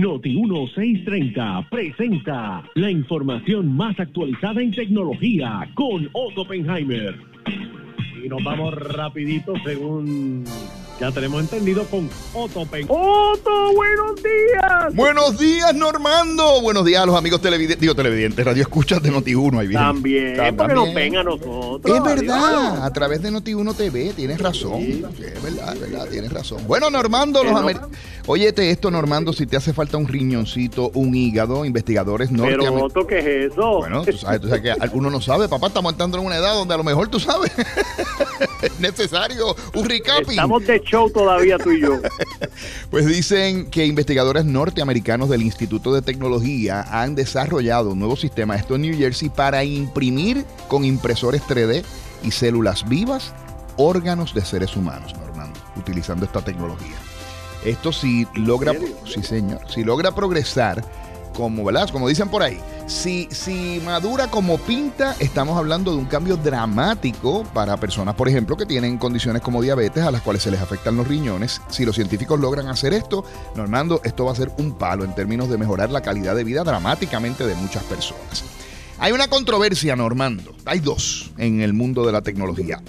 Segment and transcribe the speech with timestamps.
[0.00, 7.16] Noti 1630 presenta la información más actualizada en tecnología con Otto Oppenheimer.
[8.24, 10.44] Y nos vamos rapidito según
[11.00, 12.86] ya tenemos entendido con Otto Pen.
[12.88, 14.94] ¡Otto, buenos días!
[14.94, 16.60] Buenos días, Normando.
[16.60, 19.60] Buenos días a los amigos televidentes, digo televidentes, radio escuchas de Noti1.
[19.60, 21.96] Ahí También, También, porque nos ven a nosotros.
[21.96, 24.82] Es verdad, a través de Noti1 TV, tienes razón.
[24.82, 26.66] Es verdad, es verdad, tienes razón.
[26.66, 27.90] Bueno, Normando, los americanos.
[28.26, 32.74] Óyete esto, Normando, si te hace falta un riñoncito, un hígado, investigadores norteamericanos.
[32.74, 33.78] Pero, Otto, ¿qué es eso?
[33.78, 36.54] Bueno, tú sabes, tú sabes que alguno no sabe, papá, estamos entrando en una edad
[36.54, 37.52] donde a lo mejor tú sabes.
[38.62, 40.30] es necesario un recapping.
[40.30, 42.00] Estamos de show todavía tú y yo.
[42.90, 48.74] pues dicen que investigadores norteamericanos del Instituto de Tecnología han desarrollado un nuevo sistema, esto
[48.76, 51.84] en New Jersey, para imprimir con impresores 3D
[52.22, 53.32] y células vivas
[53.76, 56.96] órganos de seres humanos, Normando, utilizando esta tecnología.
[57.64, 58.72] Esto si logra,
[59.04, 60.84] sí señor, si logra progresar
[61.38, 61.88] como, ¿verdad?
[61.90, 62.58] Como dicen por ahí,
[62.88, 68.56] si, si madura como pinta, estamos hablando de un cambio dramático para personas, por ejemplo,
[68.56, 71.62] que tienen condiciones como diabetes a las cuales se les afectan los riñones.
[71.68, 75.48] Si los científicos logran hacer esto, Normando, esto va a ser un palo en términos
[75.48, 78.42] de mejorar la calidad de vida dramáticamente de muchas personas.
[78.98, 80.56] Hay una controversia, Normando.
[80.64, 82.82] Hay dos en el mundo de la tecnología.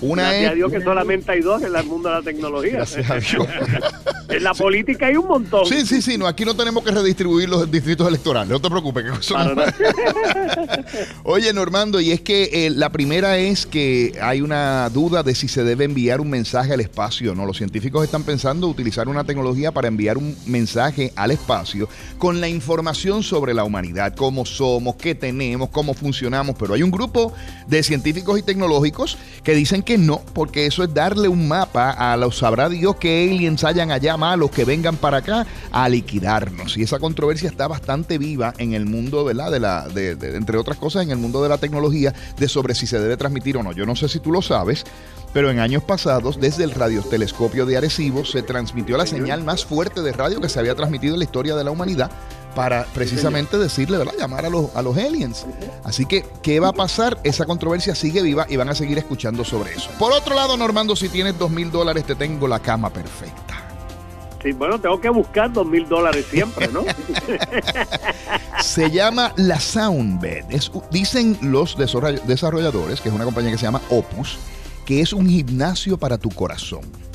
[0.00, 2.72] Una Gracias a Dios que solamente hay dos en el mundo de la tecnología.
[2.72, 3.46] Gracias a Dios.
[4.28, 5.66] en la política hay un montón.
[5.66, 6.18] Sí, sí, sí.
[6.18, 8.50] No, aquí no tenemos que redistribuir los distritos electorales.
[8.50, 9.04] No te preocupes.
[9.04, 9.36] Que eso
[11.24, 15.48] Oye, Normando, y es que eh, la primera es que hay una duda de si
[15.48, 17.34] se debe enviar un mensaje al espacio.
[17.34, 21.88] No, los científicos están pensando utilizar una tecnología para enviar un mensaje al espacio
[22.18, 26.56] con la información sobre la humanidad, cómo somos, qué tenemos, cómo funcionamos.
[26.58, 27.32] Pero hay un grupo
[27.66, 32.16] de científicos y tecnológicos que dicen que no, porque eso es darle un mapa a
[32.16, 36.76] los sabrá Dios que aliens hayan allá malos que vengan para acá a liquidarnos.
[36.76, 39.50] Y esa controversia está bastante viva en el mundo, ¿verdad?
[39.50, 42.86] De la, de, entre otras cosas, en el mundo de la tecnología, de sobre si
[42.86, 43.72] se debe transmitir o no.
[43.72, 44.84] Yo no sé si tú lo sabes,
[45.32, 50.02] pero en años pasados, desde el radiotelescopio de Arecibo, se transmitió la señal más fuerte
[50.02, 52.10] de radio que se había transmitido en la historia de la humanidad
[52.56, 54.14] para precisamente decirle, ¿verdad?
[54.18, 55.46] Llamar a los, a los aliens.
[55.84, 57.20] Así que, ¿qué va a pasar?
[57.22, 59.90] Esa controversia sigue viva y van a seguir escuchando sobre eso.
[59.98, 63.45] Por otro lado, Normando, si tienes dos mil dólares, te tengo la cama perfecta.
[64.52, 66.84] Bueno, tengo que buscar dos mil dólares siempre, ¿no?
[68.60, 70.44] se llama la Soundbed.
[70.90, 74.38] dicen los desarrolladores, que es una compañía que se llama Opus,
[74.84, 77.05] que es un gimnasio para tu corazón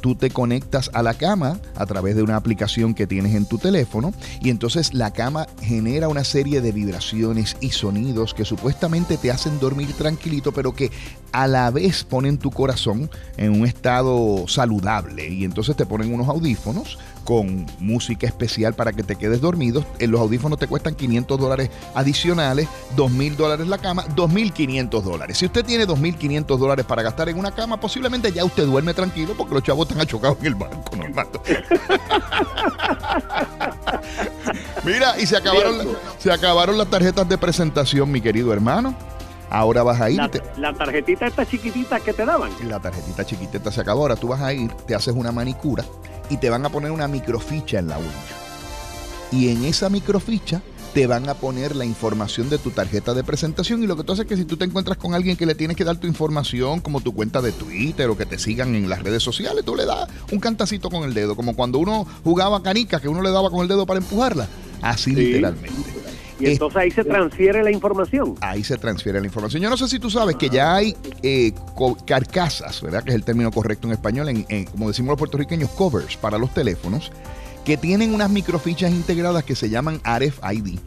[0.00, 3.58] tú te conectas a la cama a través de una aplicación que tienes en tu
[3.58, 4.12] teléfono
[4.42, 9.58] y entonces la cama genera una serie de vibraciones y sonidos que supuestamente te hacen
[9.60, 10.90] dormir tranquilito, pero que
[11.32, 16.28] a la vez ponen tu corazón en un estado saludable y entonces te ponen unos
[16.28, 19.84] audífonos con música especial para que te quedes dormido.
[19.98, 25.38] En los audífonos te cuestan 500 dólares adicionales, 2.000 dólares la cama, 2.500 dólares.
[25.38, 29.34] Si usted tiene 2.500 dólares para gastar en una cama, posiblemente ya usted duerme tranquilo
[29.36, 30.92] porque los chavos están achocados en el banco.
[34.84, 38.94] Mira, y se acabaron, se acabaron las tarjetas de presentación, mi querido hermano.
[39.50, 40.16] Ahora vas a ir.
[40.16, 42.52] La, la, tarjetita esta chiquitita que te daban.
[42.68, 44.02] La tarjetita chiquitita se acabó.
[44.02, 45.84] Ahora tú vas a ir, te haces una manicura
[46.28, 48.08] y te van a poner una microficha en la uña.
[49.32, 50.62] Y en esa microficha
[50.92, 54.12] te van a poner la información de tu tarjeta de presentación y lo que tú
[54.12, 56.06] haces es que si tú te encuentras con alguien que le tienes que dar tu
[56.06, 59.76] información, como tu cuenta de Twitter o que te sigan en las redes sociales, tú
[59.76, 63.30] le das un cantacito con el dedo, como cuando uno jugaba canica, que uno le
[63.30, 64.48] daba con el dedo para empujarla,
[64.82, 66.00] así literalmente.
[66.40, 68.34] Y entonces ahí se transfiere la información.
[68.40, 69.62] Ahí se transfiere la información.
[69.62, 71.52] Yo no sé si tú sabes que ya hay eh,
[72.06, 73.04] carcasas, ¿verdad?
[73.04, 76.52] Que es el término correcto en español, en, como decimos los puertorriqueños, covers para los
[76.54, 77.12] teléfonos,
[77.64, 80.78] que tienen unas microfichas integradas que se llaman RFID.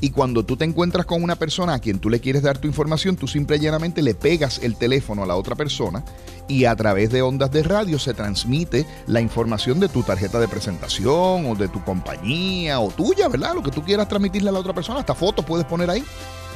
[0.00, 2.68] Y cuando tú te encuentras con una persona a quien tú le quieres dar tu
[2.68, 6.04] información, tú simple y llanamente le pegas el teléfono a la otra persona
[6.46, 10.46] y a través de ondas de radio se transmite la información de tu tarjeta de
[10.46, 13.54] presentación o de tu compañía o tuya, ¿verdad?
[13.54, 16.04] Lo que tú quieras transmitirle a la otra persona, hasta fotos puedes poner ahí.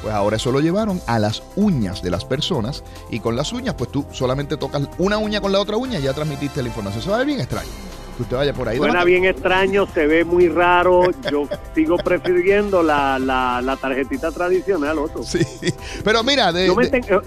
[0.03, 3.75] Pues ahora eso lo llevaron a las uñas de las personas y con las uñas
[3.75, 7.03] pues tú solamente tocas una uña con la otra uña y ya transmitiste la información.
[7.03, 8.79] Se va bien extraño que usted vaya por ahí.
[8.79, 11.11] Suena bien extraño, se ve muy raro.
[11.31, 15.23] Yo sigo prefiriendo la, la, tarjetita tradicional, otro.
[15.23, 15.41] Sí,
[16.05, 16.73] pero mira, de,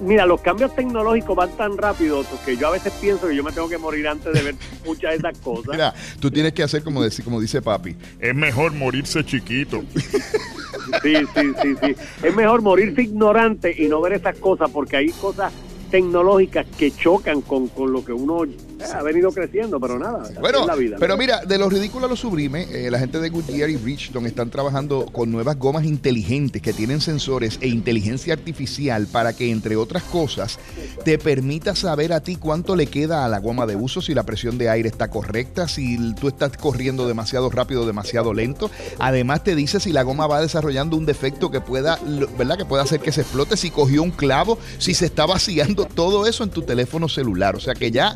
[0.02, 3.52] mira, los cambios tecnológicos van tan rápido que yo a veces pienso que yo me
[3.52, 4.56] tengo que morir antes de ver
[4.86, 5.70] muchas de esas cosas.
[5.72, 9.84] Mira, tú tienes que hacer como, decir, como dice papi, es mejor morirse chiquito.
[11.02, 11.96] Sí, sí, sí, sí.
[12.22, 15.52] Es mejor morirse ignorante y no ver esas cosas porque hay cosas
[15.90, 18.46] tecnológicas que chocan con, con lo que uno
[18.94, 20.24] ha venido creciendo, pero nada.
[20.40, 23.30] Bueno, la vida, pero mira, de lo ridículo a lo sublime, eh, la gente de
[23.30, 29.08] Goodyear y Bridgestone están trabajando con nuevas gomas inteligentes que tienen sensores e inteligencia artificial
[29.08, 30.60] para que, entre otras cosas,
[31.04, 34.24] te permita saber a ti cuánto le queda a la goma de uso, si la
[34.24, 38.70] presión de aire está correcta, si tú estás corriendo demasiado rápido demasiado lento.
[39.00, 42.00] Además, te dice si la goma va desarrollando un defecto que pueda,
[42.38, 42.58] ¿verdad?
[42.58, 46.28] Que pueda hacer que se explote, si cogió un clavo, si se está vaciando, todo
[46.28, 47.56] eso en tu teléfono celular.
[47.56, 48.16] O sea que ya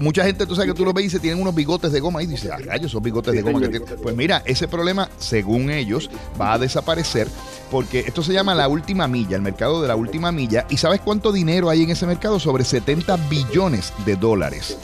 [0.00, 2.22] mucha gente, tú sabes que tú lo ves y se tienen unos bigotes de goma
[2.22, 3.88] y dice, ah, rayos, esos bigotes de goma que tienen.
[4.02, 6.10] Pues mira, ese problema, según ellos,
[6.40, 7.28] va a desaparecer
[7.70, 10.66] porque esto se llama la última milla, el mercado de la última milla.
[10.70, 12.40] ¿Y sabes cuánto dinero hay en ese mercado?
[12.40, 14.76] Sobre 70 billones de dólares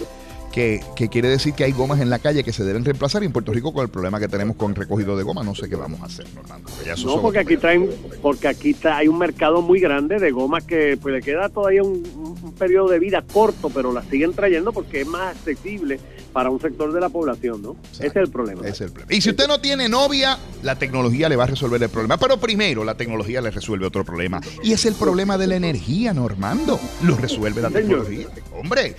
[0.56, 3.32] que, quiere decir que hay gomas en la calle que se deben reemplazar y en
[3.32, 6.00] Puerto Rico con el problema que tenemos con recogido de goma no sé qué vamos
[6.00, 6.70] a hacer, Normando.
[7.05, 7.91] no, porque aquí traen,
[8.23, 12.26] porque aquí hay un mercado muy grande de gomas que pues le queda todavía un,
[12.58, 16.00] periodo de vida corto, pero las siguen trayendo porque es más accesible
[16.32, 17.76] para un sector de la población, ¿no?
[17.93, 18.62] Ese es el problema.
[19.11, 22.17] Y si usted no tiene novia, la tecnología le va a resolver el problema.
[22.17, 24.41] Pero primero, la tecnología le resuelve otro problema.
[24.62, 26.81] Y es el problema de la energía, Normando.
[27.03, 28.29] Lo resuelve la tecnología.
[28.58, 28.97] Hombre,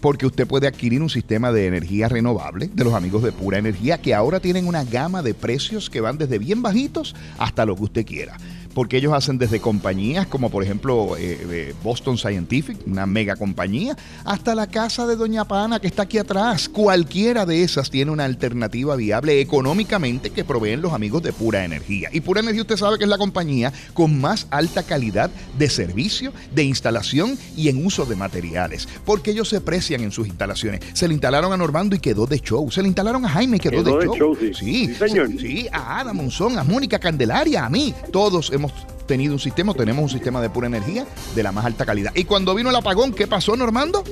[0.00, 3.98] porque usted puede adquirir un sistema de energía renovable de los amigos de Pura Energía
[3.98, 7.84] que ahora tienen una gama de precios que van desde bien bajitos hasta lo que
[7.84, 8.36] usted quiera
[8.74, 13.96] porque ellos hacen desde compañías como por ejemplo eh, eh, Boston Scientific, una mega compañía,
[14.24, 16.68] hasta la casa de Doña Pana que está aquí atrás.
[16.68, 22.08] Cualquiera de esas tiene una alternativa viable económicamente que proveen los amigos de Pura Energía.
[22.12, 26.32] Y Pura Energía usted sabe que es la compañía con más alta calidad de servicio,
[26.54, 30.80] de instalación y en uso de materiales, porque ellos se precian en sus instalaciones.
[30.92, 32.70] Se le instalaron a Normando y quedó de show.
[32.70, 34.36] Se le instalaron a Jaime y quedó, de, show.
[34.36, 34.52] sí.
[34.54, 35.28] Sí, señor.
[35.38, 37.94] sí, a Adam Monzón, a Mónica Candelaria, a mí.
[38.12, 38.72] Todos hemos
[39.06, 42.12] tenido un sistema, tenemos un sistema de pura energía de la más alta calidad.
[42.14, 44.04] Y cuando vino el apagón, ¿qué pasó, Normando?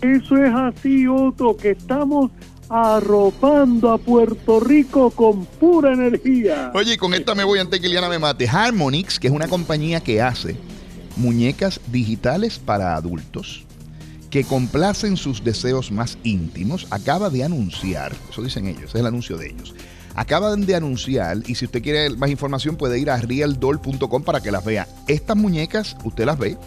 [0.02, 2.32] Eso es así, Otto, que estamos
[2.69, 6.70] arropando a Puerto Rico con pura energía.
[6.75, 8.49] Oye, con esta me voy antes que Liliana me mate.
[8.49, 10.56] Harmonix, que es una compañía que hace
[11.17, 13.65] muñecas digitales para adultos
[14.31, 19.38] que complacen sus deseos más íntimos, acaba de anunciar, eso dicen ellos, es el anuncio
[19.38, 19.75] de ellos.
[20.15, 24.50] Acaban de anunciar, y si usted quiere más información puede ir a realdoll.com para que
[24.50, 24.88] las vea.
[25.06, 26.59] Estas muñecas, usted las ve,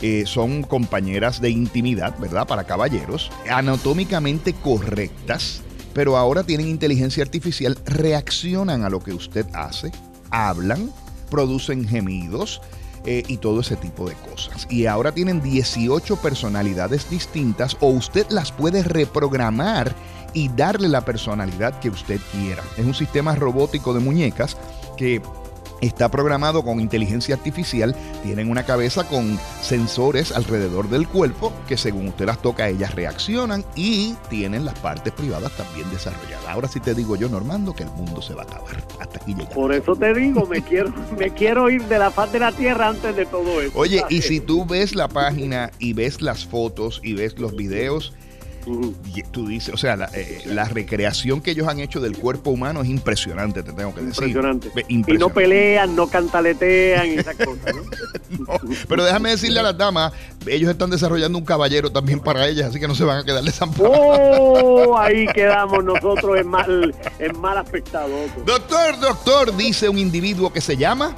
[0.00, 2.46] eh, son compañeras de intimidad, ¿verdad?
[2.46, 5.62] Para caballeros, anatómicamente correctas,
[5.92, 9.92] pero ahora tienen inteligencia artificial, reaccionan a lo que usted hace,
[10.30, 10.90] hablan,
[11.30, 12.60] producen gemidos,
[13.06, 14.66] eh, y todo ese tipo de cosas.
[14.70, 19.94] Y ahora tienen 18 personalidades distintas o usted las puede reprogramar
[20.32, 22.62] y darle la personalidad que usted quiera.
[22.78, 24.56] Es un sistema robótico de muñecas
[24.96, 25.20] que
[25.80, 32.08] está programado con inteligencia artificial, tienen una cabeza con sensores alrededor del cuerpo que según
[32.08, 36.46] usted las toca ellas reaccionan y tienen las partes privadas también desarrolladas.
[36.48, 38.76] Ahora sí te digo yo, Normando, que el mundo se va a acabar.
[39.00, 39.54] Hasta aquí llegamos.
[39.54, 42.88] Por eso te digo, me quiero, me quiero ir de la faz de la tierra
[42.88, 43.78] antes de todo eso.
[43.78, 48.12] Oye, y si tú ves la página y ves las fotos y ves los videos,
[49.30, 52.88] tú dices, o sea, eh, la, recreación que ellos han hecho del cuerpo humano es
[52.88, 54.28] impresionante, te tengo que decir.
[54.28, 54.70] Impresionante.
[54.88, 57.74] Y no pelean, no cantaletean y esas cosas,
[58.38, 58.54] ¿no?
[58.88, 60.12] Pero déjame decirle a las damas,
[60.46, 63.44] ellos están desarrollando un caballero también para ellas, así que no se van a quedar
[63.44, 63.98] desamparados.
[63.98, 64.96] ¡Oh!
[65.04, 68.08] Ahí quedamos nosotros en mal, en mal aspectado.
[68.46, 71.14] Doctor, doctor, dice un individuo que se llama...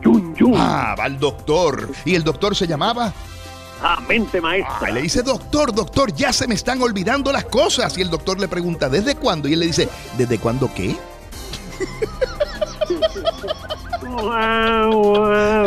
[0.00, 0.54] Yun, yun.
[0.56, 1.90] Ah, va al doctor.
[2.04, 3.12] ¿Y el doctor se llamaba?
[3.82, 4.90] Ah, mente maestra.
[4.90, 7.96] le dice, doctor, doctor, ya se me están olvidando las cosas.
[7.96, 9.48] Y el doctor le pregunta, ¿desde cuándo?
[9.48, 10.96] Y él le dice, ¿desde cuándo qué?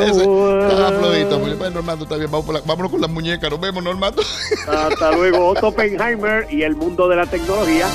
[0.01, 1.39] Ese, flojito.
[1.39, 2.29] Bueno, Normando, está bien.
[2.29, 3.49] Vamos vámonos con las muñecas.
[3.49, 4.21] Nos vemos, Normando.
[4.67, 7.87] Hasta luego, Otto Oppenheimer y el mundo de la tecnología.